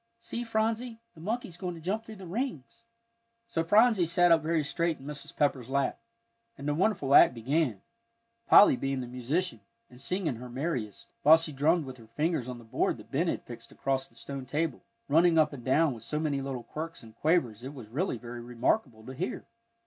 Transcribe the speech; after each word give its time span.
See, 0.19 0.43
Phronsie, 0.43 0.99
the 1.13 1.21
monkey's 1.21 1.57
going 1.57 1.75
to 1.75 1.79
jump 1.79 2.03
through 2.03 2.15
the 2.15 2.25
rings." 2.25 2.85
So 3.45 3.63
Phronsie 3.63 4.07
sat 4.07 4.31
up 4.31 4.41
very 4.41 4.63
straight 4.63 4.97
in 4.97 5.05
Mrs. 5.05 5.35
Pepper's 5.37 5.69
lap, 5.69 5.99
and 6.57 6.67
the 6.67 6.73
wonderful 6.73 7.13
act 7.13 7.35
began, 7.35 7.83
Polly 8.47 8.75
being 8.75 9.01
the 9.01 9.05
musician, 9.05 9.61
and 9.91 10.01
singing 10.01 10.37
her 10.37 10.49
merriest, 10.49 11.13
while 11.21 11.37
she 11.37 11.51
drummed 11.53 11.85
with 11.85 11.97
her 11.97 12.07
fingers 12.07 12.47
on 12.47 12.57
the 12.57 12.63
board 12.63 12.97
that 12.97 13.11
Ben 13.11 13.27
had 13.27 13.43
fixed 13.43 13.71
across 13.71 14.07
the 14.07 14.15
stone 14.15 14.47
table, 14.47 14.83
running 15.07 15.37
up 15.37 15.53
and 15.53 15.63
down 15.63 15.93
with 15.93 16.01
so 16.01 16.19
many 16.19 16.41
little 16.41 16.63
quirks 16.63 17.03
and 17.03 17.13
quavers 17.17 17.63
it 17.63 17.75
was 17.75 17.87
really 17.87 18.17
very 18.17 18.41
remarkable 18.41 19.05
to 19.05 19.13
hear. 19.13 19.45